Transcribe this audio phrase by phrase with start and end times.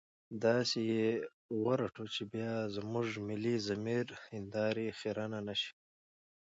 [0.45, 1.07] داسې يې
[1.65, 5.73] ورټو چې بيا زموږ د ملي ضمير هنداره خيرنه نه شي.